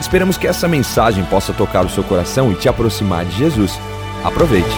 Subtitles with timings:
[0.00, 3.72] Esperamos que essa mensagem possa tocar o seu coração e te aproximar de Jesus.
[4.24, 4.68] Aproveite.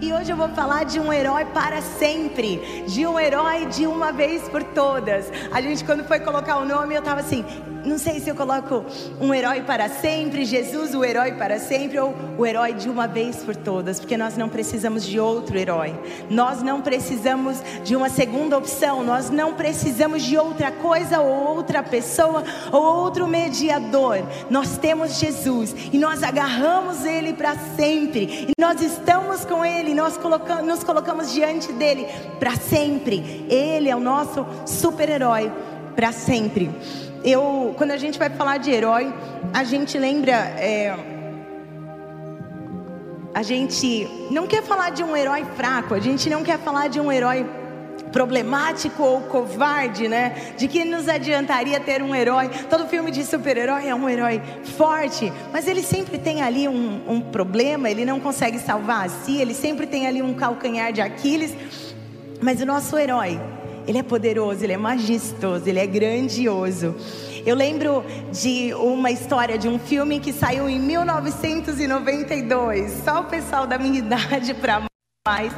[0.00, 4.12] E hoje eu vou falar de um herói para sempre, de um herói de uma
[4.12, 5.30] vez por todas.
[5.52, 7.44] A gente, quando foi colocar o nome, eu estava assim:
[7.84, 8.84] não sei se eu coloco
[9.20, 13.36] um herói para sempre, Jesus, o herói para sempre, ou o herói de uma vez
[13.36, 15.94] por todas, porque nós não precisamos de outro herói,
[16.30, 21.82] nós não precisamos de uma segunda opção, nós não precisamos de outra coisa, ou outra
[21.82, 24.18] pessoa, ou outro mediador.
[24.48, 30.16] Nós temos Jesus e nós agarramos Ele para sempre, e nós estamos com Ele, nós
[30.16, 32.06] colocamos, nos colocamos diante dele
[32.38, 33.44] para sempre.
[33.48, 35.52] Ele é o nosso super-herói
[35.94, 36.70] para sempre
[37.24, 39.12] eu, quando a gente vai falar de herói,
[39.52, 40.32] a gente lembra.
[40.58, 40.94] É,
[43.32, 47.00] a gente não quer falar de um herói fraco, a gente não quer falar de
[47.00, 47.44] um herói
[48.12, 50.52] problemático ou covarde, né?
[50.56, 52.48] De que nos adiantaria ter um herói?
[52.70, 54.40] Todo filme de super-herói é um herói
[54.76, 59.40] forte, mas ele sempre tem ali um, um problema, ele não consegue salvar a si,
[59.40, 61.52] ele sempre tem ali um calcanhar de Aquiles.
[62.40, 63.40] Mas o nosso herói,
[63.86, 66.96] ele é poderoso, ele é majestoso, ele é grandioso.
[67.46, 73.04] Eu lembro de uma história de um filme que saiu em 1992.
[73.04, 74.82] Só o pessoal da minha idade para
[75.26, 75.52] mais.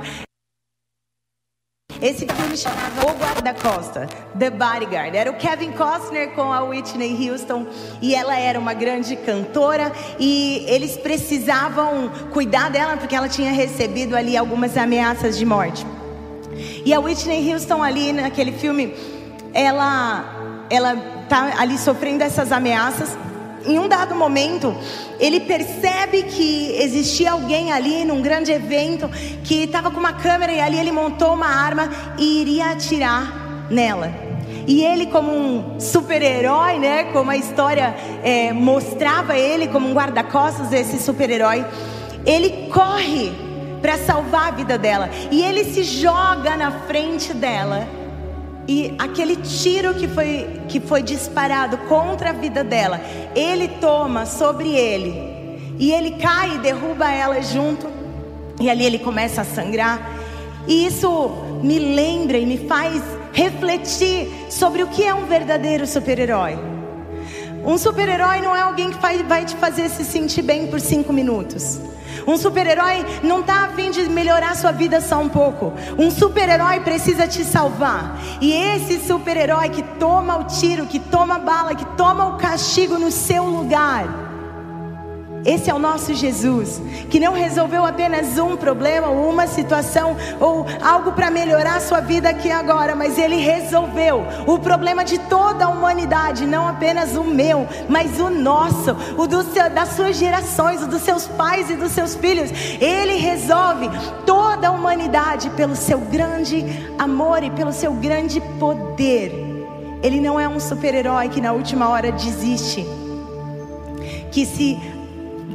[2.03, 4.07] Esse filme chamava O Guarda-Costa,
[4.39, 5.17] The Bodyguard.
[5.17, 7.67] Era o Kevin Costner com a Whitney Houston
[8.03, 14.15] e ela era uma grande cantora e eles precisavam cuidar dela porque ela tinha recebido
[14.15, 15.87] ali algumas ameaças de morte.
[16.85, 18.95] E a Whitney Houston ali naquele filme,
[19.53, 20.37] ela
[20.69, 20.97] ela
[21.29, 23.17] tá ali sofrendo essas ameaças.
[23.65, 24.77] Em um dado momento,
[25.19, 29.09] ele percebe que existia alguém ali num grande evento
[29.43, 34.13] que estava com uma câmera e ali ele montou uma arma e iria atirar nela.
[34.69, 37.05] E ele, como um super-herói, né?
[37.13, 41.65] Como a história é, mostrava ele como um guarda-costas desse super-herói,
[42.25, 43.33] ele corre
[43.81, 45.09] para salvar a vida dela.
[45.31, 47.87] E ele se joga na frente dela.
[48.69, 53.01] E aquele tiro que foi, que foi disparado contra a vida dela,
[53.35, 55.75] ele toma sobre ele.
[55.79, 57.87] E ele cai e derruba ela junto.
[58.61, 60.01] E ali ele começa a sangrar.
[60.67, 61.31] E isso
[61.63, 66.76] me lembra e me faz refletir sobre o que é um verdadeiro super-herói.
[67.67, 71.81] Um super-herói não é alguém que vai te fazer se sentir bem por cinco minutos.
[72.25, 75.73] Um super-herói não está a fim de melhorar sua vida só um pouco.
[75.99, 78.21] Um super-herói precisa te salvar.
[78.41, 83.01] E esse super-herói que toma o tiro, que toma a bala, que toma o castigo
[83.01, 84.26] no seu lugar
[85.47, 90.67] esse é o nosso Jesus, que não resolveu apenas um problema, ou uma situação, ou
[90.83, 95.67] algo para melhorar a sua vida aqui agora, mas ele resolveu o problema de toda
[95.67, 100.89] a humanidade, não apenas o meu, mas o nosso, o seu, das suas gerações, o
[100.89, 102.51] dos seus pais e dos seus filhos.
[102.81, 103.89] Ele resolve
[104.27, 106.65] toda a humanidade pelo seu grande
[106.99, 109.33] amor e pelo seu grande poder.
[110.03, 112.85] Ele não é um super-herói que na última hora desiste,
[114.31, 114.96] que se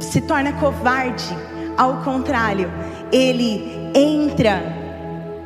[0.02, 1.24] se torna covarde.
[1.76, 2.70] Ao contrário,
[3.10, 4.82] ele entra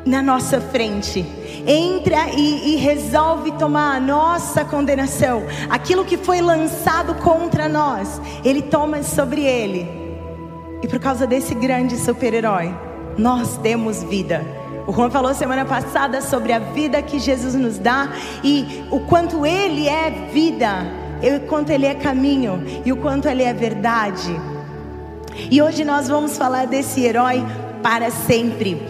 [0.04, 1.26] na nossa frente,
[1.66, 8.62] entra e, e, resolve tomar a nossa condenação, aquilo que foi lançado contra nós, ele
[8.62, 9.88] toma sobre ele.
[10.80, 12.72] E por causa desse grande super-herói,
[13.18, 14.44] nós temos vida.
[14.86, 18.09] O Juan falou semana passada sobre a vida que Jesus nos dá
[18.44, 20.86] e o quanto ele é vida,
[21.36, 24.34] o quanto ele é caminho e o quanto ele é verdade.
[25.51, 27.45] E hoje nós vamos falar desse herói
[27.83, 28.80] para sempre.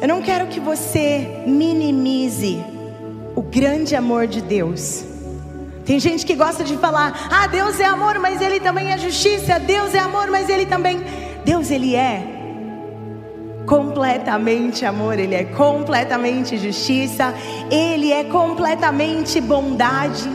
[0.00, 2.62] Eu não quero que você minimize
[3.34, 5.04] o grande amor de Deus.
[5.84, 9.58] Tem gente que gosta de falar: "Ah, Deus é amor, mas ele também é justiça.
[9.58, 11.00] Deus é amor, mas ele também
[11.44, 12.38] Deus ele é
[13.66, 17.34] completamente amor, ele é completamente justiça,
[17.70, 20.28] ele é completamente bondade.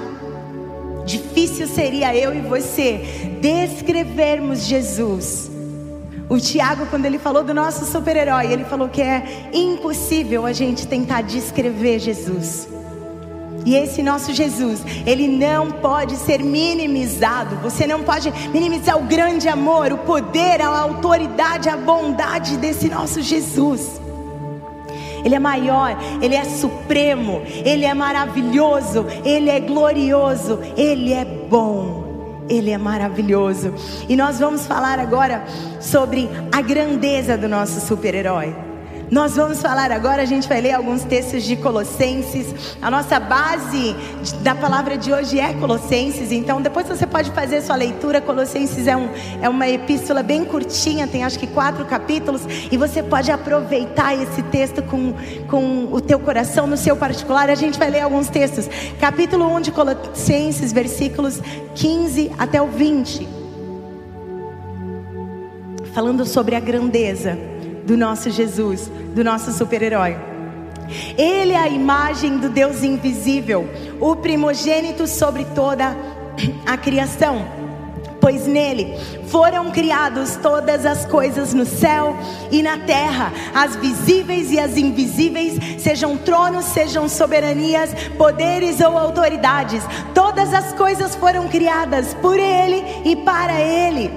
[1.06, 5.52] Difícil seria eu e você descrevermos Jesus.
[6.30, 10.88] O Tiago, quando ele falou do nosso super-herói, ele falou que é impossível a gente
[10.88, 12.68] tentar descrever Jesus.
[13.66, 17.56] E esse nosso Jesus, ele não pode ser minimizado.
[17.58, 23.22] Você não pode minimizar o grande amor, o poder, a autoridade, a bondade desse nosso
[23.22, 24.03] Jesus.
[25.24, 32.04] Ele é maior, Ele é supremo, Ele é maravilhoso, Ele é glorioso, Ele é bom.
[32.50, 33.74] Ele é maravilhoso.
[34.10, 35.46] E nós vamos falar agora
[35.80, 38.73] sobre a grandeza do nosso super-herói.
[39.12, 42.78] Nós vamos falar agora, a gente vai ler alguns textos de Colossenses.
[42.82, 43.96] A nossa base
[44.42, 48.22] da palavra de hoje é Colossenses, então depois você pode fazer sua leitura.
[48.22, 49.10] Colossenses é, um,
[49.42, 52.42] é uma epístola bem curtinha, tem acho que quatro capítulos,
[52.72, 55.14] e você pode aproveitar esse texto com,
[55.48, 57.50] com o teu coração, no seu particular.
[57.50, 58.70] A gente vai ler alguns textos.
[59.00, 61.40] Capítulo 1 de Colossenses, versículos
[61.76, 63.28] 15 até o 20.
[65.94, 67.53] Falando sobre a grandeza
[67.86, 70.16] do nosso Jesus, do nosso super-herói.
[71.18, 73.68] Ele é a imagem do Deus invisível,
[74.00, 75.96] o primogênito sobre toda
[76.66, 77.64] a criação.
[78.20, 78.98] Pois nele
[79.28, 82.16] foram criadas todas as coisas no céu
[82.50, 89.84] e na terra, as visíveis e as invisíveis, sejam tronos, sejam soberanias, poderes ou autoridades.
[90.14, 94.10] Todas as coisas foram criadas por ele e para ele.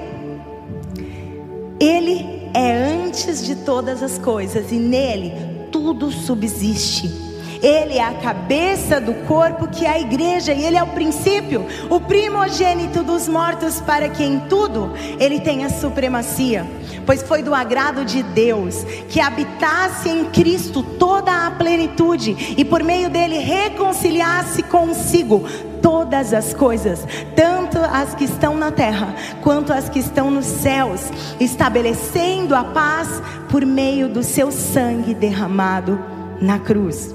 [1.80, 5.30] Ele é antes de todas as coisas e nele
[5.70, 7.26] tudo subsiste.
[7.62, 11.66] Ele é a cabeça do corpo que é a igreja e ele é o princípio,
[11.90, 16.66] o primogênito dos mortos para que em tudo ele tenha supremacia.
[17.04, 22.82] Pois foi do agrado de Deus que habitasse em Cristo toda a plenitude e por
[22.82, 25.44] meio dele reconciliasse consigo
[25.82, 31.00] todas as coisas, tanto as que estão na terra quanto as que estão nos céus,
[31.40, 35.99] estabelecendo a paz por meio do seu sangue derramado
[36.40, 37.14] na cruz.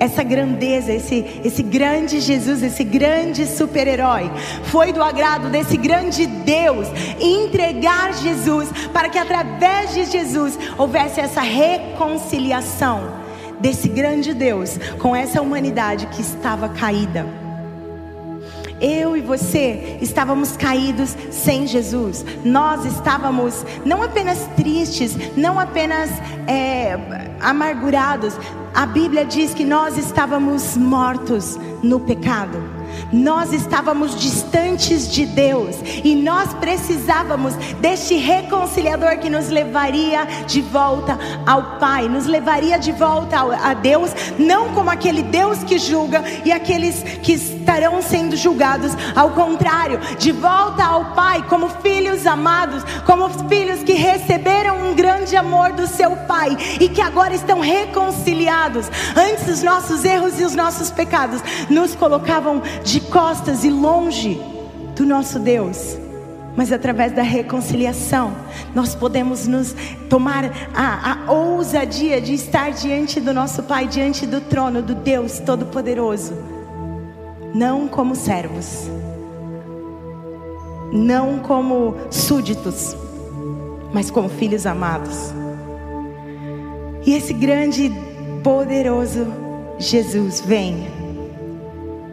[0.00, 4.30] Essa grandeza, esse, esse grande Jesus, esse grande super-herói,
[4.64, 6.86] foi do agrado desse grande Deus
[7.20, 13.18] entregar Jesus para que através de Jesus houvesse essa reconciliação
[13.58, 17.26] desse grande Deus com essa humanidade que estava caída.
[18.80, 22.24] Eu e você estávamos caídos sem Jesus.
[22.44, 26.10] Nós estávamos não apenas tristes, não apenas
[26.46, 26.96] é,
[27.40, 28.34] amargurados.
[28.74, 32.77] A Bíblia diz que nós estávamos mortos no pecado.
[33.12, 41.18] Nós estávamos distantes de Deus e nós precisávamos deste reconciliador que nos levaria de volta
[41.46, 46.52] ao Pai, nos levaria de volta a Deus, não como aquele Deus que julga e
[46.52, 53.28] aqueles que estarão sendo julgados, ao contrário, de volta ao Pai, como filhos amados, como
[53.48, 58.90] filhos que receberam um grande amor do seu Pai e que agora estão reconciliados.
[59.16, 64.40] Antes os nossos erros e os nossos pecados nos colocavam de costas e longe
[64.96, 65.98] do nosso Deus.
[66.56, 68.34] Mas através da reconciliação,
[68.74, 69.76] nós podemos nos
[70.08, 70.44] tomar
[70.74, 76.32] a, a ousadia de estar diante do nosso Pai, diante do trono do Deus Todo-Poderoso.
[77.54, 78.90] Não como servos,
[80.90, 82.96] não como súditos,
[83.92, 85.32] mas como filhos amados.
[87.06, 87.92] E esse grande,
[88.42, 89.26] poderoso
[89.78, 90.97] Jesus vem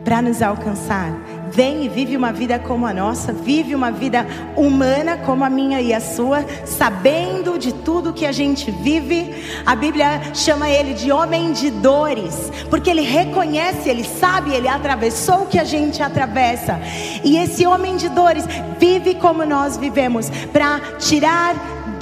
[0.06, 1.12] para nos alcançar.
[1.52, 5.82] Vem e vive uma vida como a nossa, vive uma vida humana como a minha
[5.82, 9.34] e a sua, sabendo de tudo que a gente vive.
[9.66, 15.44] A Bíblia chama ele de homem de dores, porque ele reconhece, ele sabe, ele atravessou
[15.44, 16.80] o que a gente atravessa.
[17.24, 18.46] E esse homem de dores
[18.80, 21.56] vive como nós vivemos, para tirar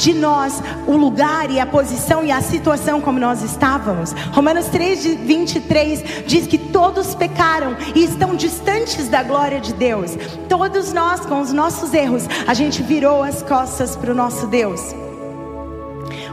[0.03, 4.12] de nós o lugar e a posição e a situação como nós estávamos.
[4.33, 10.12] Romanos 3, 23 diz que todos pecaram e estão distantes da glória de Deus.
[10.50, 15.02] Todos nós, com os nossos erros, a gente virou as costas para o nosso Deus.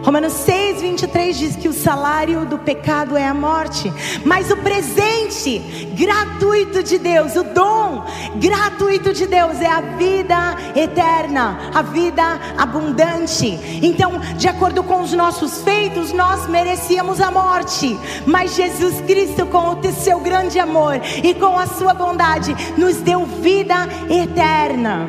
[0.03, 3.93] Romanos 6, 23 diz que o salário do pecado é a morte,
[4.25, 5.59] mas o presente
[5.95, 13.59] gratuito de Deus, o dom gratuito de Deus é a vida eterna, a vida abundante.
[13.83, 19.75] Então, de acordo com os nossos feitos, nós merecíamos a morte, mas Jesus Cristo, com
[19.75, 25.09] o seu grande amor e com a sua bondade, nos deu vida eterna.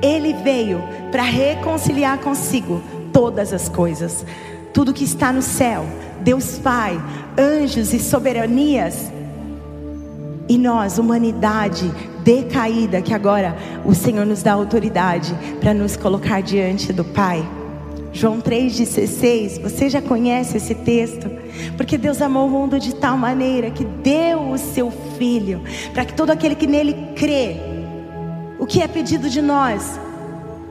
[0.00, 2.82] Ele veio para reconciliar consigo
[3.14, 4.26] todas as coisas,
[4.72, 5.86] tudo que está no céu,
[6.20, 7.00] Deus Pai,
[7.38, 9.10] anjos e soberanias,
[10.48, 11.90] e nós, humanidade
[12.24, 17.48] decaída, que agora o Senhor nos dá autoridade para nos colocar diante do Pai.
[18.12, 21.30] João 3,16, você já conhece esse texto?
[21.76, 26.14] Porque Deus amou o mundo de tal maneira que deu o seu Filho, para que
[26.14, 27.56] todo aquele que nele crê,
[28.58, 29.98] o que é pedido de nós?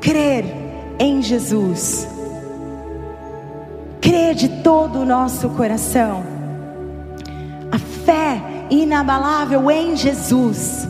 [0.01, 0.45] Crer
[0.99, 2.07] em Jesus,
[4.03, 6.25] crer de todo o nosso coração,
[7.71, 10.89] a fé inabalável em Jesus.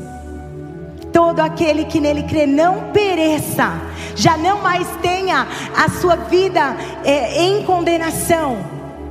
[1.11, 3.71] Todo aquele que nele crê não pereça,
[4.15, 8.57] já não mais tenha a sua vida é, em condenação.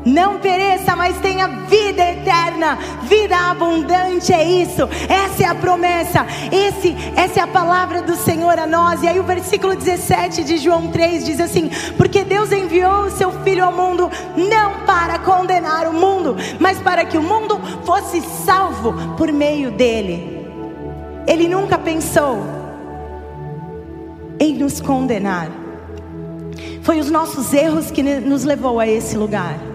[0.04, 4.88] Não pereça, mas tenha vida eterna, vida abundante, é isso.
[5.08, 6.26] Essa é a promessa.
[6.50, 9.02] Esse, essa é a palavra do Senhor a nós.
[9.02, 13.30] E aí o versículo 17 de João 3 diz assim: "Porque Deus enviou o seu
[13.42, 19.16] filho ao mundo não para condenar o mundo, mas para que o mundo fosse salvo
[19.16, 20.40] por meio dele."
[21.26, 22.44] Ele nunca pensou
[24.40, 25.48] em nos condenar.
[26.82, 29.71] Foi os nossos erros que nos levou a esse lugar.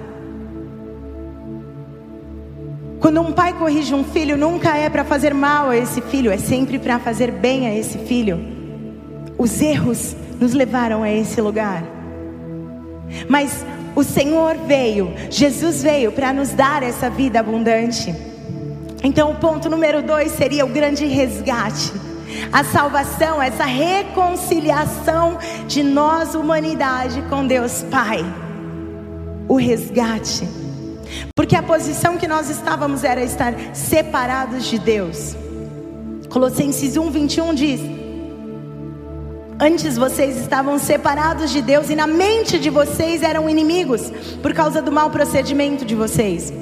[2.99, 6.37] Quando um pai corrige um filho, nunca é para fazer mal a esse filho, é
[6.37, 8.39] sempre para fazer bem a esse filho.
[9.37, 11.83] Os erros nos levaram a esse lugar.
[13.29, 18.13] Mas o Senhor veio, Jesus veio para nos dar essa vida abundante.
[19.03, 21.93] Então, o ponto número dois seria o grande resgate.
[22.51, 25.37] A salvação, essa reconciliação
[25.67, 28.25] de nós, humanidade, com Deus Pai.
[29.47, 30.66] O resgate.
[31.35, 35.35] Porque a posição que nós estávamos era estar separados de Deus.
[36.29, 37.81] Colossenses 1, 21 diz:
[39.59, 44.11] Antes vocês estavam separados de Deus e na mente de vocês eram inimigos
[44.41, 46.53] por causa do mau procedimento de vocês.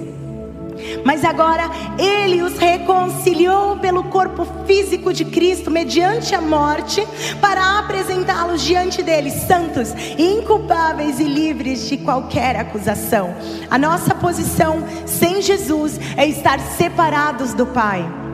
[1.03, 7.05] Mas agora ele os reconciliou pelo corpo físico de Cristo, mediante a morte,
[7.41, 13.35] para apresentá-los diante dele, santos, inculpáveis e livres de qualquer acusação.
[13.69, 18.24] A nossa posição sem Jesus é estar separados do Pai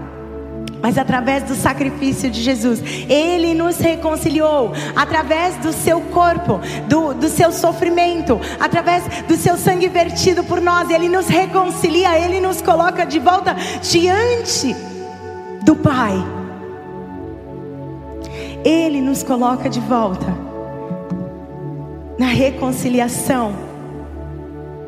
[0.82, 7.30] mas através do sacrifício de Jesus, Ele nos reconciliou, através do seu corpo, do, do
[7.30, 13.06] seu sofrimento, através do seu sangue vertido por nós, Ele nos reconcilia, Ele nos coloca
[13.06, 14.76] de volta diante
[15.64, 16.16] do Pai.
[18.64, 20.36] Ele nos coloca de volta
[22.18, 23.54] na reconciliação.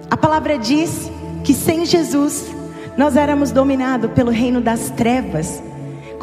[0.10, 1.12] A palavra diz
[1.44, 2.46] que sem Jesus
[2.96, 5.62] nós éramos dominados pelo reino das trevas.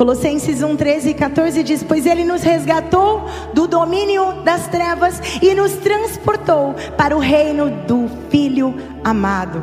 [0.01, 5.55] Colossenses 1, 13 e 14 diz: Pois ele nos resgatou do domínio das trevas e
[5.55, 9.63] nos transportou para o reino do Filho amado.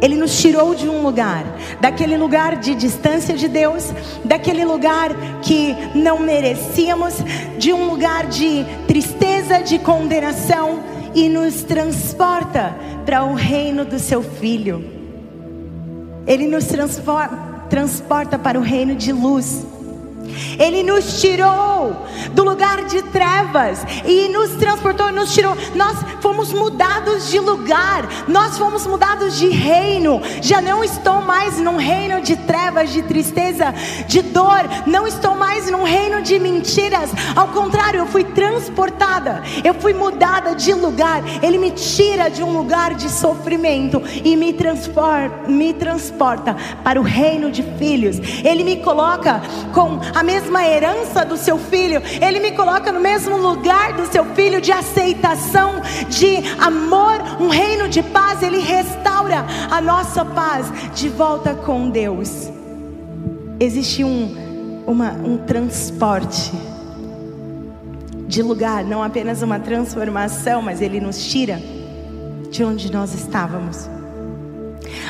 [0.00, 1.44] Ele nos tirou de um lugar,
[1.80, 3.92] daquele lugar de distância de Deus,
[4.24, 5.10] daquele lugar
[5.42, 7.14] que não merecíamos,
[7.58, 10.84] de um lugar de tristeza, de condenação,
[11.16, 14.84] e nos transporta para o reino do seu Filho.
[16.28, 19.64] Ele nos transforma transporta para o reino de luz.
[20.58, 25.56] Ele nos tirou do lugar de trevas e nos transportou, nos tirou.
[25.74, 30.20] Nós fomos mudados de lugar, nós fomos mudados de reino.
[30.42, 33.74] Já não estou mais num reino de trevas, de tristeza,
[34.06, 34.62] de dor.
[34.86, 37.10] Não estou mais num reino de mentiras.
[37.34, 41.22] Ao contrário, eu fui transportada, eu fui mudada de lugar.
[41.42, 47.04] Ele me tira de um lugar de sofrimento e me transporta, me transporta para o
[47.04, 48.16] reino de filhos.
[48.44, 49.40] Ele me coloca
[49.72, 54.24] com a mesma herança do seu filho, ele me coloca no mesmo lugar do seu
[54.34, 61.08] filho de aceitação, de amor, um reino de paz, ele restaura a nossa paz de
[61.08, 62.50] volta com Deus.
[63.60, 66.52] Existe um, uma, um transporte
[68.26, 71.62] de lugar, não apenas uma transformação, mas ele nos tira
[72.50, 73.88] de onde nós estávamos.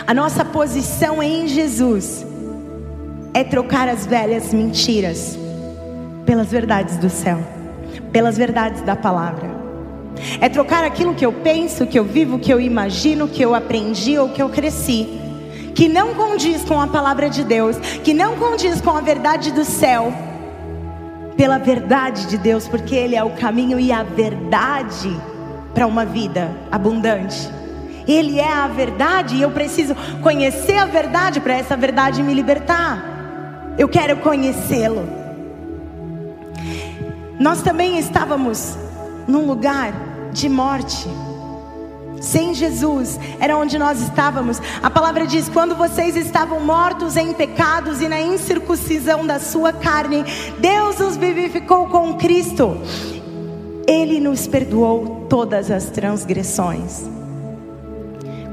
[0.06, 2.27] A nossa posição em Jesus
[3.38, 5.38] é trocar as velhas mentiras
[6.26, 7.38] pelas verdades do céu,
[8.10, 9.48] pelas verdades da palavra.
[10.40, 14.18] É trocar aquilo que eu penso, que eu vivo, que eu imagino, que eu aprendi
[14.18, 15.20] ou que eu cresci,
[15.72, 19.64] que não condiz com a palavra de Deus, que não condiz com a verdade do
[19.64, 20.12] céu,
[21.36, 25.16] pela verdade de Deus, porque Ele é o caminho e a verdade
[25.72, 27.48] para uma vida abundante.
[28.04, 33.17] Ele é a verdade e eu preciso conhecer a verdade para essa verdade me libertar.
[33.78, 35.08] Eu quero conhecê-lo.
[37.38, 38.76] Nós também estávamos
[39.28, 39.92] num lugar
[40.32, 41.08] de morte.
[42.20, 44.60] Sem Jesus, era onde nós estávamos.
[44.82, 50.24] A palavra diz: quando vocês estavam mortos em pecados e na incircuncisão da sua carne,
[50.58, 52.76] Deus os vivificou com Cristo.
[53.86, 57.17] Ele nos perdoou todas as transgressões.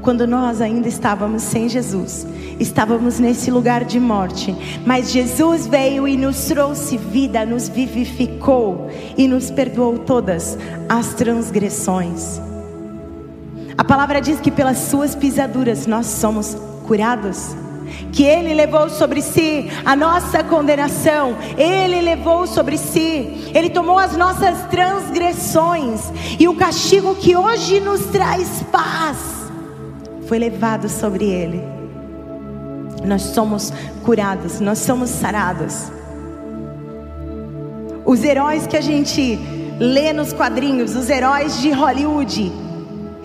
[0.06, 2.24] Quando nós ainda estávamos sem Jesus,
[2.60, 4.54] estávamos nesse lugar de morte,
[4.86, 10.56] mas Jesus veio e nos trouxe vida, nos vivificou e nos perdoou todas
[10.88, 12.40] as transgressões.
[13.76, 17.56] A palavra diz que pelas suas pisaduras nós somos curados.
[18.12, 24.16] Que Ele levou sobre si a nossa condenação, Ele levou sobre si, Ele tomou as
[24.16, 26.00] nossas transgressões,
[26.38, 29.35] e o castigo que hoje nos traz paz
[30.26, 31.62] foi levado sobre Ele.
[33.04, 33.72] Nós somos
[34.04, 35.90] curados, nós somos sarados.
[38.04, 39.38] Os heróis que a gente
[39.78, 42.52] lê nos quadrinhos, os heróis de Hollywood,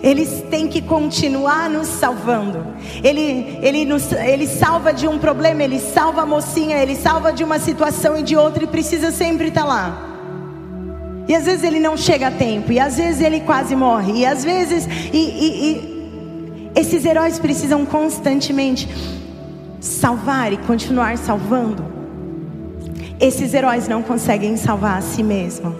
[0.02, 2.66] eles têm que continuar nos salvando.
[3.02, 7.44] Ele, ele, nos, ele salva de um problema, ele salva a mocinha, ele salva de
[7.44, 10.08] uma situação e de outra e precisa sempre estar lá.
[11.28, 14.26] E às vezes ele não chega a tempo, e às vezes ele quase morre, e
[14.26, 14.88] às vezes.
[15.12, 15.91] E, e, e
[16.74, 18.88] esses heróis precisam constantemente
[19.80, 21.84] salvar e continuar salvando.
[23.20, 25.74] Esses heróis não conseguem salvar a si mesmos.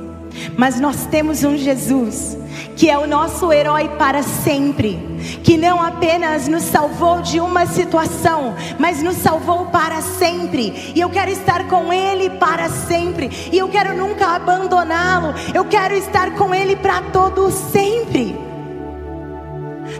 [0.56, 2.38] Mas nós temos um Jesus
[2.76, 4.98] que é o nosso herói para sempre,
[5.42, 10.92] que não apenas nos salvou de uma situação, mas nos salvou para sempre.
[10.94, 15.94] E eu quero estar com Ele para sempre, e eu quero nunca abandoná-lo, eu quero
[15.94, 18.51] estar com Ele para todo sempre.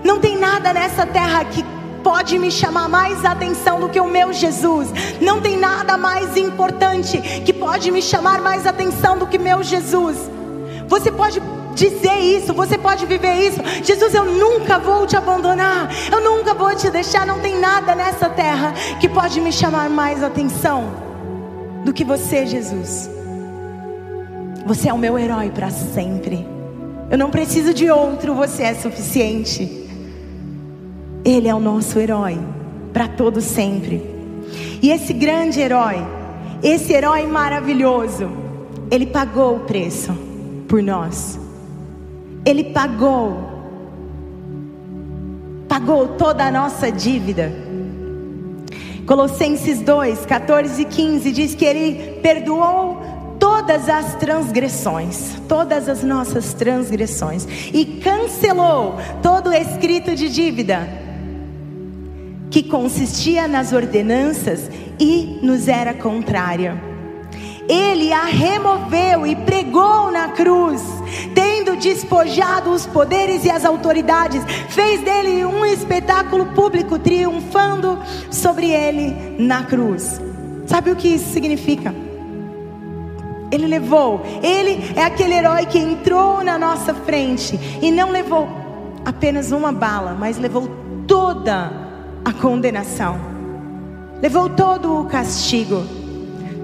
[0.05, 1.65] Não tem nada nessa terra que
[2.03, 4.89] pode me chamar mais atenção do que o meu Jesus.
[5.21, 10.19] Não tem nada mais importante que pode me chamar mais atenção do que meu Jesus.
[10.89, 11.41] Você pode
[11.75, 13.61] dizer isso, você pode viver isso.
[13.83, 17.27] Jesus, eu nunca vou te abandonar, eu nunca vou te deixar.
[17.27, 20.93] Não tem nada nessa terra que pode me chamar mais atenção
[21.85, 23.11] do que você, Jesus.
[24.67, 26.47] Você é o meu herói para sempre.
[27.11, 29.82] Eu não preciso de outro, você é suficiente.
[31.25, 32.39] Ele é o nosso herói
[32.93, 34.03] para todo sempre.
[34.83, 35.97] E esse grande herói,
[36.63, 38.29] esse herói maravilhoso,
[38.91, 40.13] ele pagou o preço
[40.69, 41.39] por nós.
[42.45, 43.37] Ele pagou,
[45.69, 47.53] pagou toda a nossa dívida.
[49.07, 53.01] Colossenses 2, 14 e 15 diz que Ele perdoou
[53.39, 61.02] todas as transgressões, todas as nossas transgressões, e cancelou todo o escrito de dívida,
[62.53, 66.93] que consistia nas ordenanças e nos era contrária
[67.69, 70.83] ele a removeu e pregou na cruz,
[71.35, 77.99] tendo despojado os poderes e as autoridades, fez dele um espetáculo público, triunfando
[78.31, 80.21] sobre ele na cruz.
[80.67, 81.95] Sabe o que isso significa?
[83.51, 88.49] Ele levou, ele é aquele herói que entrou na nossa frente e não levou
[89.05, 90.69] apenas uma bala, mas levou
[91.07, 91.82] toda
[92.25, 93.19] a condenação,
[94.21, 96.03] levou todo o castigo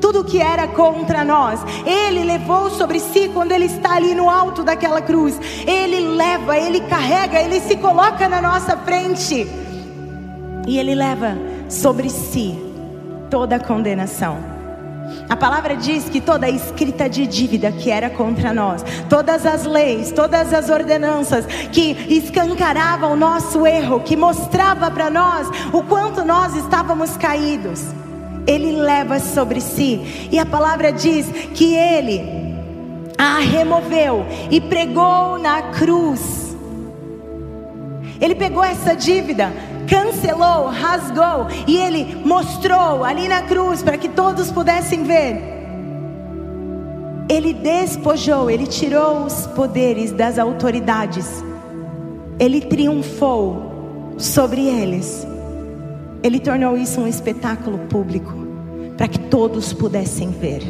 [0.01, 4.62] tudo que era contra nós, Ele levou sobre si quando Ele está ali no alto
[4.62, 5.38] daquela cruz.
[5.66, 9.47] Ele leva, Ele carrega, Ele se coloca na nossa frente.
[10.66, 11.37] E Ele leva
[11.68, 12.59] sobre si
[13.31, 14.58] toda a condenação.
[15.29, 19.64] A palavra diz que toda a escrita de dívida que era contra nós, todas as
[19.64, 26.25] leis, todas as ordenanças que escancaravam o nosso erro, que mostrava para nós o quanto
[26.25, 27.83] nós estávamos caídos,
[28.47, 30.29] ele leva sobre si.
[30.33, 32.38] E a palavra diz que ele
[33.18, 36.57] a removeu e pregou na cruz.
[38.21, 39.53] Ele pegou essa dívida,
[39.88, 45.57] cancelou, rasgou e ele mostrou ali na cruz para que todos pudessem ver.
[47.29, 51.44] Ele despojou, ele tirou os poderes das autoridades.
[52.38, 55.27] Ele triunfou sobre eles.
[56.22, 58.33] Ele tornou isso um espetáculo público,
[58.96, 60.62] para que todos pudessem ver.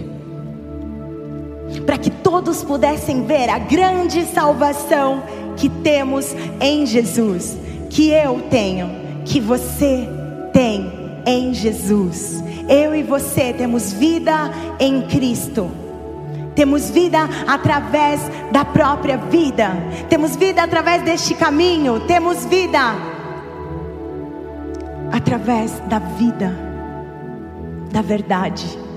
[1.87, 5.23] Para que todos pudessem ver a grande salvação
[5.57, 7.57] que temos em Jesus,
[7.89, 10.09] que eu tenho, que você
[10.53, 10.91] tem
[11.27, 12.43] em Jesus.
[12.69, 15.71] Eu e você temos vida em Cristo.
[16.55, 19.71] Temos vida através da própria vida.
[20.09, 22.01] Temos vida através deste caminho.
[22.01, 22.81] Temos vida
[25.13, 26.53] através da vida,
[27.93, 28.88] da verdade.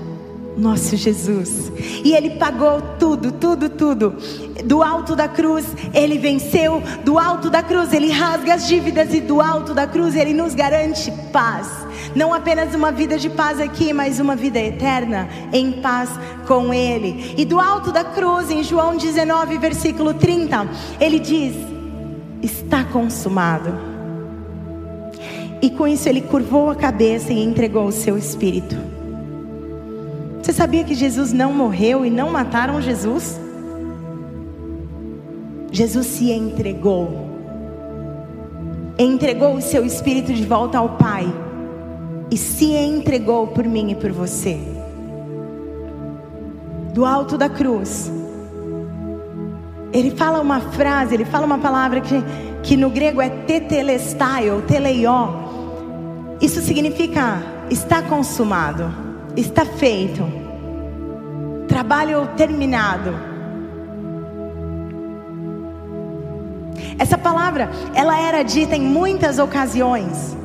[0.56, 1.72] Nosso Jesus.
[2.04, 4.14] E ele pagou tudo, tudo, tudo.
[4.64, 6.82] Do alto da cruz, ele venceu.
[7.04, 9.12] Do alto da cruz, ele rasga as dívidas.
[9.14, 11.68] E do alto da cruz, ele nos garante paz.
[12.14, 16.10] Não apenas uma vida de paz aqui, mas uma vida eterna em paz
[16.46, 17.34] com ele.
[17.36, 20.68] E do alto da cruz, em João 19, versículo 30,
[21.00, 21.54] ele diz:
[22.42, 23.92] Está consumado.
[25.62, 28.91] E com isso ele curvou a cabeça e entregou o seu espírito.
[30.42, 33.40] Você sabia que Jesus não morreu e não mataram Jesus?
[35.70, 37.30] Jesus se entregou.
[38.98, 41.32] Entregou o seu espírito de volta ao Pai.
[42.28, 44.58] E se entregou por mim e por você.
[46.92, 48.10] Do alto da cruz.
[49.92, 52.20] Ele fala uma frase, ele fala uma palavra que,
[52.62, 55.28] que no grego é tetelestai ou teleió.
[56.40, 58.92] Isso significa está consumado,
[59.36, 60.22] está feito,
[61.68, 63.14] trabalho terminado.
[66.98, 70.36] Essa palavra, ela era dita em muitas ocasiões.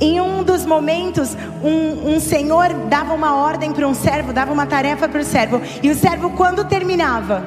[0.00, 4.64] Em um dos momentos, um, um senhor dava uma ordem para um servo, dava uma
[4.64, 7.42] tarefa para o servo, e o servo, quando terminava,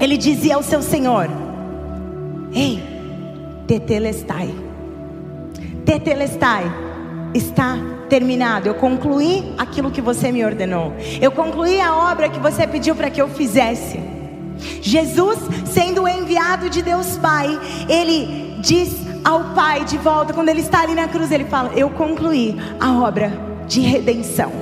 [0.00, 1.28] ele dizia ao seu senhor:
[2.54, 2.82] Ei,
[3.66, 4.70] tetelestai
[5.90, 6.64] tetelestai,
[7.34, 7.76] está
[8.10, 8.68] terminado.
[8.68, 10.92] Eu concluí aquilo que você me ordenou.
[11.20, 13.98] Eu concluí a obra que você pediu para que eu fizesse.
[14.82, 18.94] Jesus, sendo enviado de Deus Pai, ele diz
[19.24, 22.92] ao Pai de volta, quando ele está ali na cruz, ele fala: Eu concluí a
[22.92, 23.32] obra
[23.66, 24.52] de redenção.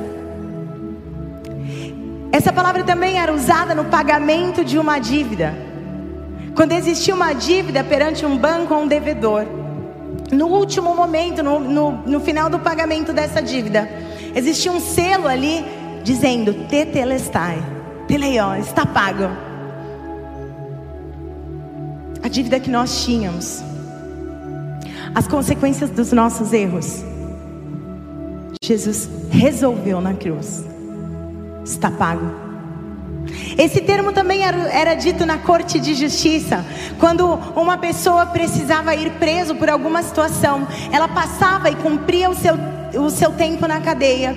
[2.30, 5.56] Essa palavra também era usada no pagamento de uma dívida.
[6.54, 9.46] Quando existia uma dívida perante um banco ou um devedor
[10.31, 13.88] no último momento, no, no, no final do pagamento dessa dívida,
[14.35, 15.64] existia um selo ali
[16.05, 17.59] dizendo: Tetelestai,
[18.07, 19.25] Teleió, está pago.
[22.23, 23.62] A dívida que nós tínhamos,
[25.14, 27.05] as consequências dos nossos erros,
[28.62, 30.64] Jesus resolveu na cruz.
[31.64, 32.47] Está pago.
[33.57, 36.64] Esse termo também era, era, dito na corte de justiça,
[36.98, 42.55] quando uma pessoa precisava ir preso por alguma situação, ela passava e cumpria o seu,
[42.94, 44.37] o seu tempo na cadeia,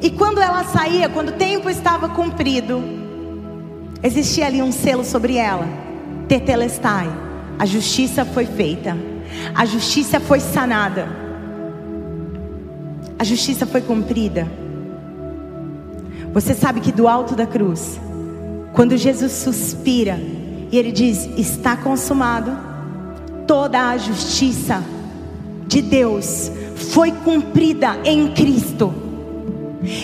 [0.00, 2.82] e quando ela saía, quando o tempo estava cumprido,
[4.02, 5.66] existia ali um selo sobre ela:
[6.28, 7.10] Tetelestai,
[7.58, 8.96] a justiça foi feita,
[9.54, 11.08] a justiça foi sanada,
[13.18, 14.46] a justiça foi cumprida.
[16.34, 17.98] Você sabe que do alto da cruz,
[18.74, 20.20] quando Jesus suspira
[20.70, 22.50] e ele diz: Está consumado,
[23.46, 24.82] toda a justiça
[25.66, 29.03] de Deus foi cumprida em Cristo.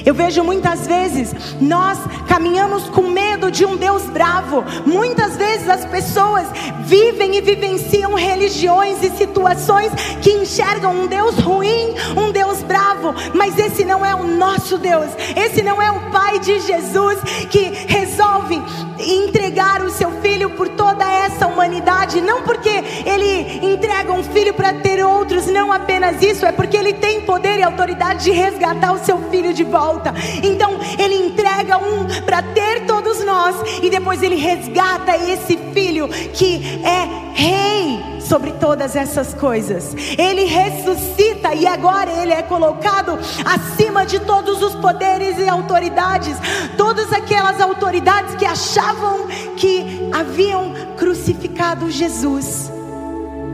[0.04, 4.64] Eu vejo muitas vezes nós caminhamos com medo de um Deus bravo.
[4.86, 6.46] Muitas vezes as pessoas
[6.84, 13.58] vivem e vivenciam religiões e situações que enxergam um Deus ruim, um Deus bravo, mas
[13.58, 15.10] esse não é o nosso Deus.
[15.36, 17.18] Esse não é o Pai de Jesus
[17.50, 18.60] que resolve
[18.98, 24.74] entregar o seu filho por toda essa humanidade, não porque ele entrega um filho para
[24.74, 28.98] ter outros, não apenas isso, é porque ele tem poder e autoridade de resgatar o
[28.98, 30.12] seu filho de volta.
[30.42, 36.80] Então, ele entrega um para ter todos nós e depois ele resgata esse filho que
[36.84, 39.94] é rei sobre todas essas coisas.
[40.16, 46.36] Ele ressuscita e agora ele é colocado acima de todos os poderes e autoridades.
[46.76, 52.70] Todas aquelas autoridades que achavam que haviam crucificado Jesus,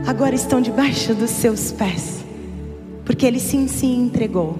[0.05, 2.23] agora estão debaixo dos seus pés,
[3.03, 4.57] porque ele sim se entregou,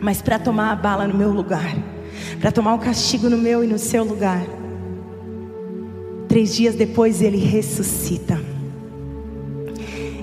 [0.00, 1.76] mas para tomar a bala no meu lugar,
[2.40, 4.42] para tomar o castigo no meu e no seu lugar.
[6.28, 8.38] Três dias depois ele ressuscita.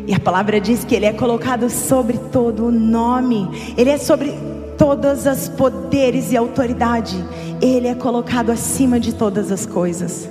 [0.07, 4.33] E a palavra diz que ele é colocado sobre todo o nome, ele é sobre
[4.77, 7.15] todos os poderes e autoridade,
[7.61, 10.29] ele é colocado acima de todas as coisas.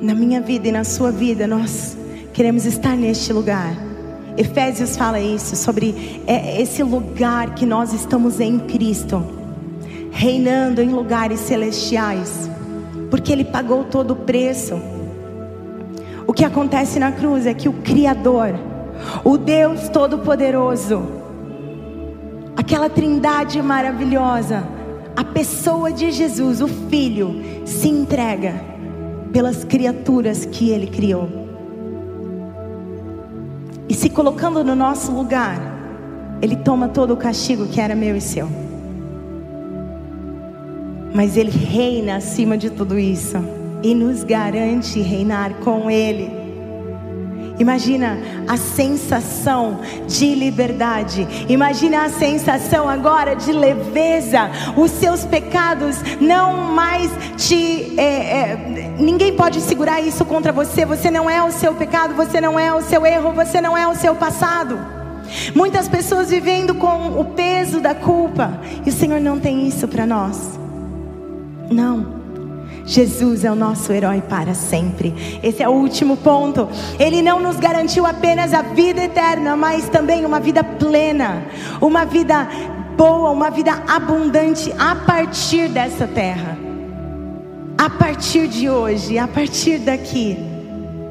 [0.00, 1.96] Na minha vida e na sua vida, nós
[2.32, 3.89] queremos estar neste lugar.
[4.36, 9.24] Efésios fala isso, sobre é, esse lugar que nós estamos em Cristo,
[10.10, 12.48] reinando em lugares celestiais,
[13.10, 14.80] porque Ele pagou todo o preço.
[16.26, 18.54] O que acontece na cruz é que o Criador,
[19.24, 21.02] o Deus Todo-Poderoso,
[22.56, 24.62] aquela trindade maravilhosa,
[25.16, 28.54] a pessoa de Jesus, o Filho, se entrega
[29.32, 31.39] pelas criaturas que Ele criou
[33.90, 35.58] e se colocando no nosso lugar,
[36.40, 38.48] Ele toma todo o castigo que era meu e seu.
[41.12, 43.36] Mas Ele reina acima de tudo isso
[43.82, 46.39] e nos garante reinar com Ele.
[47.60, 48.18] Imagina
[48.48, 51.28] a sensação de liberdade.
[51.46, 54.50] Imagina a sensação agora de leveza.
[54.74, 58.00] Os seus pecados não mais te.
[58.00, 60.86] É, é, ninguém pode segurar isso contra você.
[60.86, 63.86] Você não é o seu pecado, você não é o seu erro, você não é
[63.86, 64.78] o seu passado.
[65.54, 68.58] Muitas pessoas vivendo com o peso da culpa.
[68.86, 70.58] E o Senhor não tem isso para nós.
[71.70, 72.19] Não.
[72.90, 75.14] Jesus é o nosso herói para sempre.
[75.44, 76.68] Esse é o último ponto.
[76.98, 81.44] Ele não nos garantiu apenas a vida eterna, mas também uma vida plena,
[81.80, 82.48] uma vida
[82.96, 86.58] boa, uma vida abundante a partir dessa terra.
[87.78, 90.49] A partir de hoje, a partir daqui.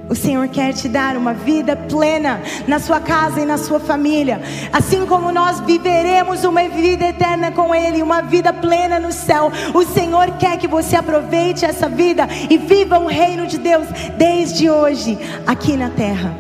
[0.10, 4.42] O Senhor quer te dar uma vida plena na sua casa e na sua família.
[4.74, 9.52] Assim como nós viveremos uma vida eterna com Ele, uma vida plena no céu.
[9.72, 14.68] O Senhor quer que você aproveite essa vida e viva o reino de Deus desde
[14.68, 16.36] hoje, aqui na terra.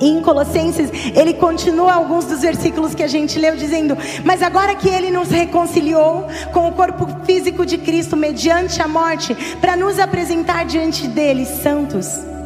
[0.00, 4.76] E em Colossenses, ele continua alguns dos versículos que a gente leu, dizendo: Mas agora
[4.76, 9.98] que ele nos reconciliou com o corpo físico de Cristo mediante a morte, para nos
[9.98, 12.37] apresentar diante dele santos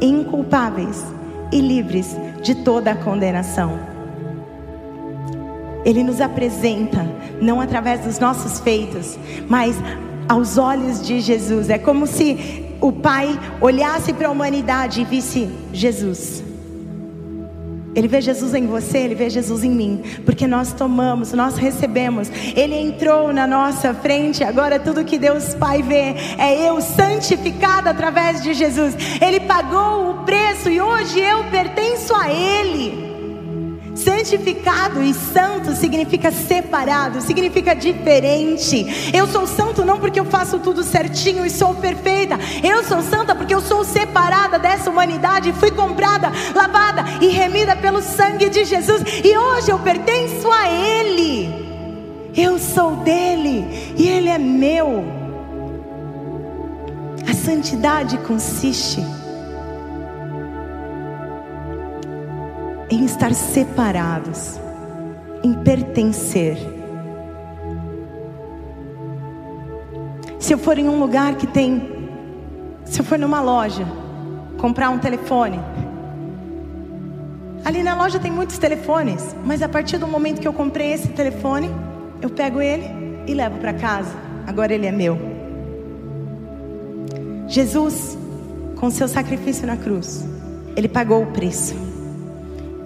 [0.00, 1.04] inculpáveis
[1.52, 3.78] e livres de toda a condenação.
[5.84, 7.06] Ele nos apresenta,
[7.40, 9.76] não através dos nossos feitos, mas
[10.28, 11.70] aos olhos de Jesus.
[11.70, 16.45] É como se o Pai olhasse para a humanidade e visse Jesus.
[17.96, 22.30] Ele vê Jesus em você, ele vê Jesus em mim, porque nós tomamos, nós recebemos.
[22.54, 28.42] Ele entrou na nossa frente, agora tudo que Deus Pai vê é eu santificado através
[28.42, 28.94] de Jesus.
[29.18, 33.06] Ele pagou o preço e hoje eu pertenço a Ele.
[33.96, 39.10] Santificado e santo significa separado, significa diferente.
[39.12, 42.38] Eu sou santo não porque eu faço tudo certinho e sou perfeita.
[42.66, 48.02] Eu sou santa porque eu sou separada dessa humanidade, fui comprada, lavada e remida pelo
[48.02, 49.02] sangue de Jesus.
[49.22, 51.48] E hoje eu pertenço a Ele.
[52.34, 55.04] Eu sou dele e Ele é meu.
[57.28, 59.00] A santidade consiste
[62.90, 64.58] em estar separados,
[65.44, 66.58] em pertencer.
[70.40, 71.95] Se eu for em um lugar que tem,
[72.86, 73.86] se eu for numa loja,
[74.56, 75.60] comprar um telefone,
[77.64, 81.08] ali na loja tem muitos telefones, mas a partir do momento que eu comprei esse
[81.08, 81.70] telefone,
[82.22, 82.88] eu pego ele
[83.26, 84.14] e levo para casa.
[84.46, 85.18] Agora ele é meu.
[87.46, 88.16] Jesus,
[88.76, 90.26] com seu sacrifício na cruz,
[90.74, 91.74] ele pagou o preço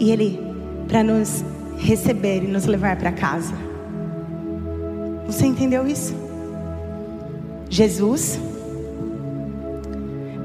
[0.01, 0.41] e Ele
[0.89, 1.45] para nos
[1.77, 3.55] receber e nos levar para casa.
[5.27, 6.15] Você entendeu isso?
[7.69, 8.41] Jesus,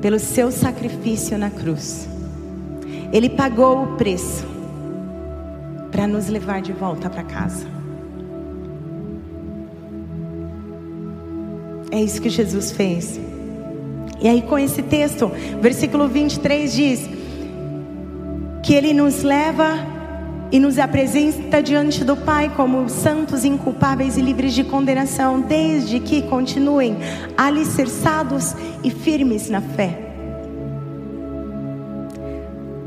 [0.06, 2.08] pelo seu sacrifício na cruz,
[3.12, 4.46] Ele pagou o preço
[5.89, 7.65] para nos levar de volta para casa.
[11.89, 13.20] É isso que Jesus fez.
[14.22, 17.10] E aí, com esse texto, versículo 23 diz:
[18.62, 19.94] que Ele nos leva
[20.51, 26.21] e nos apresenta diante do Pai como santos, inculpáveis e livres de condenação, desde que
[26.23, 26.97] continuem
[27.38, 29.99] alicerçados e firmes na fé.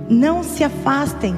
[0.09, 1.37] Não se afastem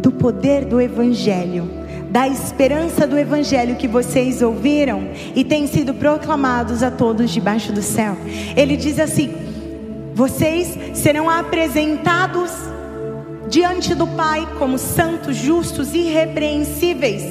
[0.00, 1.68] do poder do Evangelho,
[2.10, 7.82] da esperança do Evangelho que vocês ouviram e têm sido proclamados a todos debaixo do
[7.82, 8.16] céu.
[8.56, 9.34] Ele diz assim:
[10.14, 12.50] vocês serão apresentados
[13.48, 17.22] diante do Pai como santos, justos, irrepreensíveis,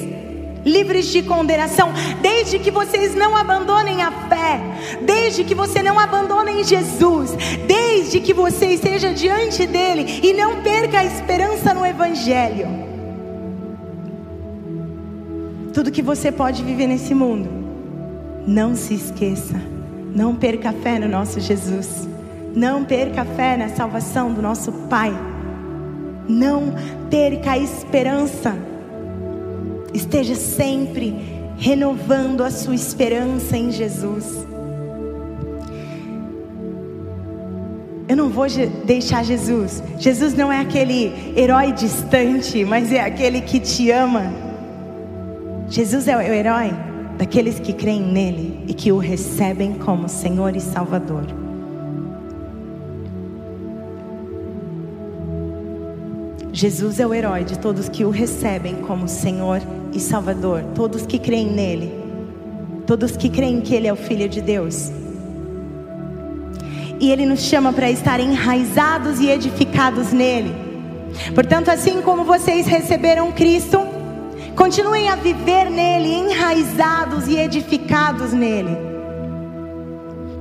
[0.64, 4.60] livres de condenação, desde que vocês não abandonem a fé,
[5.02, 7.30] desde que você não abandone Jesus,
[7.66, 12.66] desde que você esteja diante dele e não perca a esperança no Evangelho.
[15.72, 17.48] Tudo que você pode viver nesse mundo,
[18.46, 19.60] não se esqueça,
[20.14, 22.08] não perca a fé no nosso Jesus,
[22.54, 25.14] não perca a fé na salvação do nosso Pai.
[26.28, 26.74] Não
[27.10, 28.56] perca a esperança.
[29.92, 31.14] Esteja sempre
[31.58, 34.46] renovando a sua esperança em Jesus.
[38.08, 38.46] Eu não vou
[38.84, 39.82] deixar Jesus.
[39.98, 44.32] Jesus não é aquele herói distante, mas é aquele que te ama.
[45.68, 46.72] Jesus é o herói
[47.18, 51.45] daqueles que creem nele e que o recebem como Senhor e Salvador.
[56.56, 59.60] Jesus é o herói de todos que o recebem como Senhor
[59.92, 61.92] e Salvador, todos que creem nele.
[62.86, 64.90] todos que creem que Ele é o Filho de Deus.
[66.98, 70.54] E Ele nos chama para estar enraizados e edificados nele.
[71.34, 73.78] Portanto, assim como vocês receberam Cristo,
[74.56, 78.74] continuem a viver nele, enraizados e edificados nele,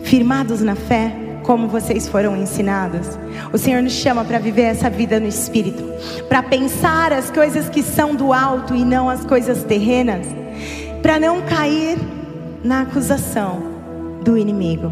[0.01, 3.08] firmados na fé como vocês foram ensinados.
[3.53, 5.84] O Senhor nos chama para viver essa vida no Espírito,
[6.27, 10.25] para pensar as coisas que são do alto e não as coisas terrenas,
[11.01, 11.97] para não cair
[12.63, 13.62] na acusação
[14.23, 14.91] do inimigo.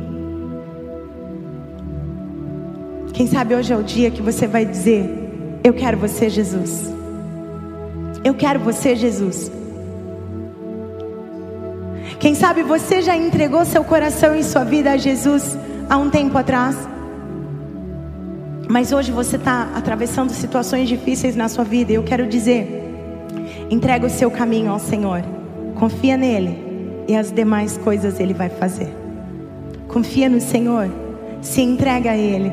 [3.13, 5.09] Quem sabe hoje é o dia que você vai dizer:
[5.63, 6.93] Eu quero você, Jesus.
[8.23, 9.51] Eu quero você, Jesus.
[12.19, 15.57] Quem sabe você já entregou seu coração e sua vida a Jesus
[15.89, 16.75] há um tempo atrás.
[18.69, 21.91] Mas hoje você está atravessando situações difíceis na sua vida.
[21.91, 22.67] E eu quero dizer:
[23.69, 25.23] entrega o seu caminho ao Senhor,
[25.75, 26.57] confia nele,
[27.07, 28.93] e as demais coisas Ele vai fazer.
[29.87, 30.89] Confia no Senhor,
[31.41, 32.51] se entrega a Ele.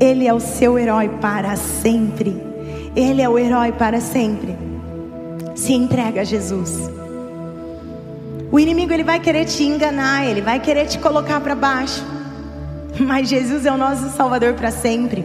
[0.00, 2.36] Ele é o seu herói para sempre.
[2.94, 4.56] Ele é o herói para sempre.
[5.54, 6.90] Se entrega a Jesus.
[8.50, 12.15] O inimigo ele vai querer te enganar, ele vai querer te colocar para baixo.
[13.00, 15.24] mas Jesus é o nosso Salvador para sempre.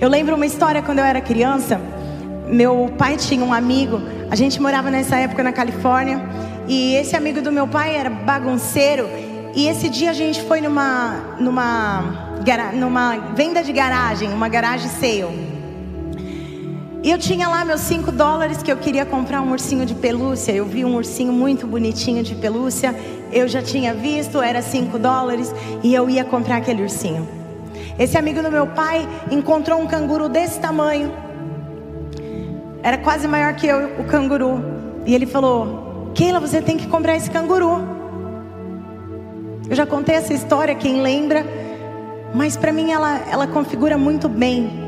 [0.00, 1.80] Eu lembro uma história quando eu era criança.
[2.48, 6.20] Meu pai tinha um amigo, a gente morava nessa época na Califórnia,
[6.68, 9.08] e esse amigo do meu pai era bagunceiro.
[9.54, 12.36] E esse dia a gente foi numa, numa,
[12.74, 15.51] numa venda de garagem, uma garagem sale.
[17.02, 20.52] E eu tinha lá meus 5 dólares que eu queria comprar um ursinho de pelúcia.
[20.52, 22.94] Eu vi um ursinho muito bonitinho de pelúcia.
[23.32, 25.52] Eu já tinha visto, era 5 dólares.
[25.82, 27.26] E eu ia comprar aquele ursinho.
[27.98, 31.12] Esse amigo do meu pai encontrou um canguru desse tamanho.
[32.84, 34.62] Era quase maior que eu, o canguru.
[35.04, 37.82] E ele falou: Keila, você tem que comprar esse canguru.
[39.68, 41.44] Eu já contei essa história, quem lembra.
[42.32, 44.81] Mas para mim ela, ela configura muito bem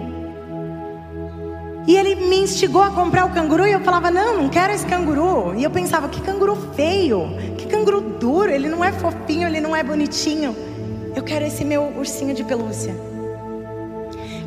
[1.86, 4.86] e ele me instigou a comprar o canguru e eu falava: Não, não quero esse
[4.86, 5.54] canguru.
[5.54, 8.50] E eu pensava: Que canguru feio, que canguru duro.
[8.50, 10.56] Ele não é fofinho, ele não é bonitinho.
[11.14, 12.94] Eu quero esse meu ursinho de pelúcia.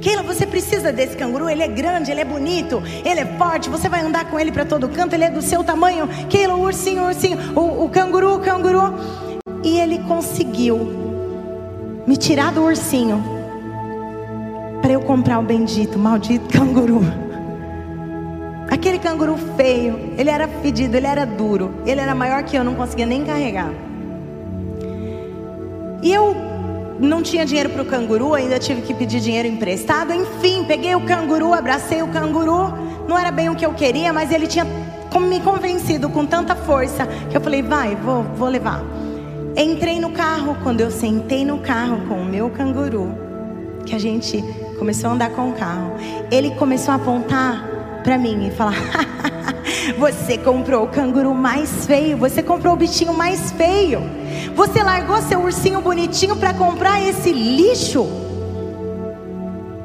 [0.01, 1.47] Keila, você precisa desse canguru.
[1.47, 3.69] Ele é grande, ele é bonito, ele é forte.
[3.69, 5.13] Você vai andar com ele para todo canto.
[5.13, 6.07] Ele é do seu tamanho.
[6.29, 8.95] Keila, o ursinho, o ursinho, o, o canguru, o canguru.
[9.63, 13.23] E ele conseguiu me tirar do ursinho
[14.81, 17.26] para eu comprar o bendito, maldito canguru.
[18.69, 22.75] Aquele canguru feio, ele era fedido, ele era duro, ele era maior que eu, não
[22.75, 23.71] conseguia nem carregar.
[26.03, 26.35] E eu
[26.99, 30.13] não tinha dinheiro para o canguru, ainda tive que pedir dinheiro emprestado.
[30.13, 32.73] Enfim, peguei o canguru, abracei o canguru.
[33.07, 34.65] Não era bem o que eu queria, mas ele tinha
[35.19, 38.83] me convencido com tanta força que eu falei: vai, vou, vou levar.
[39.55, 40.57] Entrei no carro.
[40.61, 43.11] Quando eu sentei no carro com o meu canguru,
[43.85, 44.43] que a gente
[44.77, 45.93] começou a andar com o carro,
[46.31, 47.66] ele começou a apontar
[48.07, 48.73] para mim e falar:
[49.99, 53.99] Você comprou o canguru mais feio, você comprou o bichinho mais feio,
[54.55, 58.07] você largou seu ursinho bonitinho para comprar esse lixo.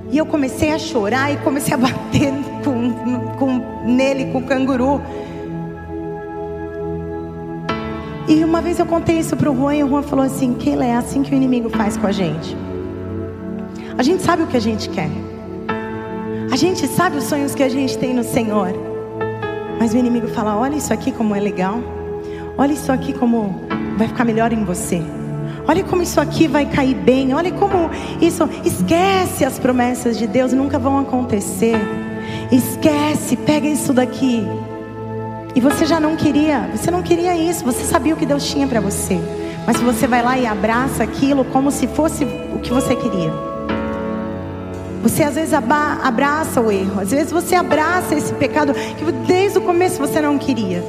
[0.08, 2.32] E eu comecei a chorar e comecei a bater
[2.62, 2.92] com,
[3.36, 5.02] com, nele, com o canguru.
[8.28, 10.84] E uma vez eu contei isso para o Juan e o Juan falou assim: Keila,
[10.84, 12.56] é assim que o inimigo faz com a gente.
[13.98, 15.10] A gente sabe o que a gente quer.
[16.52, 18.74] A gente sabe os sonhos que a gente tem no Senhor.
[19.80, 21.78] Mas o inimigo fala: olha isso aqui como é legal.
[22.58, 23.58] Olha isso aqui como
[23.96, 25.02] vai ficar melhor em você.
[25.66, 27.32] Olha como isso aqui vai cair bem.
[27.32, 28.46] Olha como isso.
[28.66, 31.80] Esquece as promessas de Deus, nunca vão acontecer.
[32.52, 34.46] Esquece, pega isso daqui.
[35.54, 38.66] E você já não queria, você não queria isso, você sabia o que Deus tinha
[38.66, 39.18] para você.
[39.66, 43.51] Mas você vai lá e abraça aquilo como se fosse o que você queria.
[45.02, 49.62] Você às vezes abraça o erro, às vezes você abraça esse pecado que desde o
[49.62, 50.82] começo você não queria.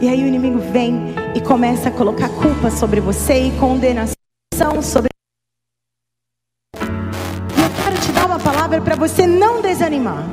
[0.00, 4.14] E aí o inimigo vem e começa a colocar culpa sobre você e condenação
[4.82, 5.08] sobre.
[6.76, 10.24] Eu quero te dar uma palavra para você não desanimar.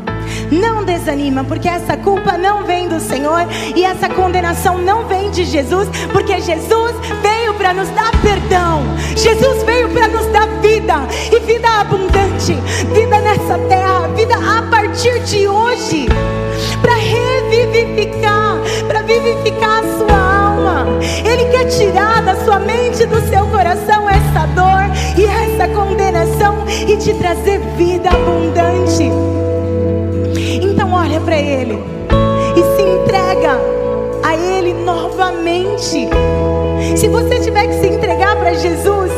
[0.51, 5.45] Não desanima, porque essa culpa não vem do Senhor e essa condenação não vem de
[5.45, 8.83] Jesus, porque Jesus veio para nos dar perdão.
[9.15, 10.95] Jesus veio para nos dar vida
[11.31, 12.53] e vida abundante,
[12.93, 16.07] vida nessa terra, vida a partir de hoje,
[16.81, 20.87] para revivificar, para vivificar a sua alma.
[21.25, 24.83] Ele quer tirar da sua mente, do seu coração essa dor
[25.17, 29.09] e essa condenação e te trazer vida abundante.
[30.61, 31.79] Então olha para Ele
[32.55, 33.59] e se entrega
[34.23, 34.71] a Ele
[35.51, 36.40] Tente.
[36.95, 39.11] Se você tiver que se entregar para Jesus,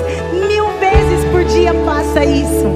[0.47, 2.67] mil vezes por dia faça isso.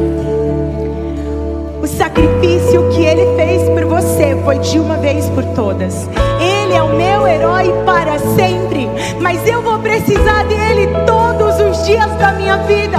[1.82, 6.10] O sacrifício que ele fez por você foi de uma vez por todas.
[6.40, 8.90] Ele é o meu herói para sempre,
[9.22, 12.98] mas eu vou precisar dele todos os dias da minha vida.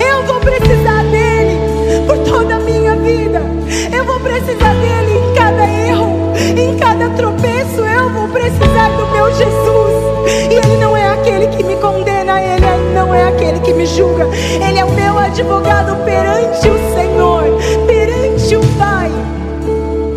[0.00, 1.58] Eu vou precisar dele
[2.06, 3.42] por toda a minha vida.
[3.94, 7.80] Eu vou precisar dele em cada erro, em cada tropeço.
[7.80, 9.92] Eu vou precisar do meu Jesus.
[10.50, 11.01] E ele não é
[11.32, 14.26] aquele que me condena, ele não é aquele que me julga.
[14.26, 17.44] Ele é o meu advogado perante o Senhor,
[17.86, 19.10] perante o Pai.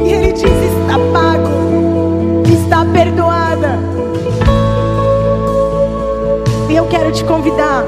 [0.03, 3.79] E ele diz: está pago, está perdoada.
[6.69, 7.85] E eu quero te convidar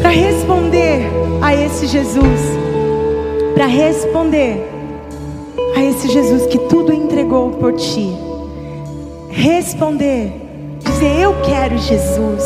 [0.00, 2.40] para responder a esse Jesus,
[3.54, 4.68] para responder
[5.74, 8.14] a esse Jesus que tudo entregou por ti.
[9.30, 10.41] Responder,
[11.02, 12.44] dizer eu quero Jesus.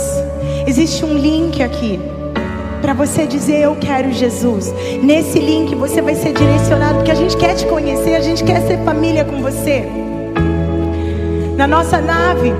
[0.66, 2.00] Existe um link aqui
[2.80, 4.72] para você dizer eu quero Jesus.
[5.02, 8.62] Nesse link você vai ser direcionado porque a gente quer te conhecer, a gente quer
[8.62, 9.84] ser família com você.
[11.54, 12.54] Na nossa nave,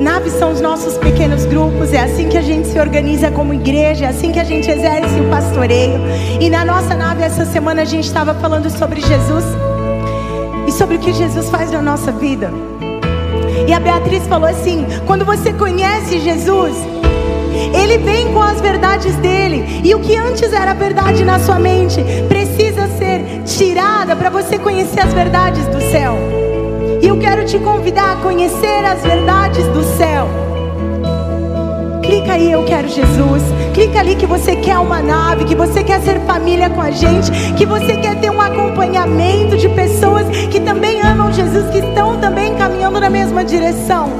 [0.00, 4.06] naves são os nossos pequenos grupos, é assim que a gente se organiza como igreja,
[4.06, 6.00] é assim que a gente exerce o pastoreio.
[6.40, 9.44] E na nossa nave essa semana a gente estava falando sobre Jesus
[10.66, 12.71] e sobre o que Jesus faz na nossa vida.
[13.66, 16.76] E a Beatriz falou assim: quando você conhece Jesus,
[17.74, 19.80] ele vem com as verdades dele.
[19.84, 25.00] E o que antes era verdade na sua mente precisa ser tirada para você conhecer
[25.00, 26.16] as verdades do céu.
[27.00, 30.51] E eu quero te convidar a conhecer as verdades do céu.
[32.12, 33.42] Clica aí, eu quero Jesus.
[33.72, 37.30] Clica ali que você quer uma nave, que você quer ser família com a gente,
[37.56, 42.54] que você quer ter um acompanhamento de pessoas que também amam Jesus, que estão também
[42.54, 44.10] caminhando na mesma direção.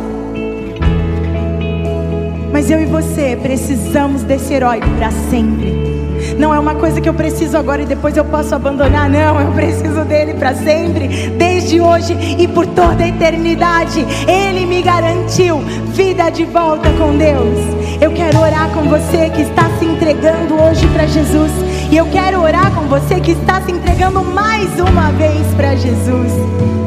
[2.50, 5.92] Mas eu e você precisamos desse herói para sempre.
[6.38, 9.08] Não é uma coisa que eu preciso agora e depois eu posso abandonar.
[9.10, 14.06] Não, eu preciso dele para sempre, desde hoje e por toda a eternidade.
[14.26, 15.62] Ele me garantiu
[15.92, 17.58] vida de volta com Deus.
[18.00, 21.52] Eu quero orar com você que está se entregando hoje para Jesus.
[21.90, 26.81] E eu quero orar com você que está se entregando mais uma vez para Jesus.